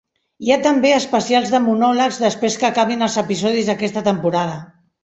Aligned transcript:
Hi 0.45 0.53
ha 0.53 0.55
també 0.67 0.93
especials 0.99 1.53
de 1.57 1.61
monòlegs 1.67 2.19
després 2.25 2.59
que 2.63 2.71
acabin 2.73 3.11
els 3.11 3.23
episodis 3.27 3.71
d'aquesta 3.73 4.09
temporada. 4.13 4.63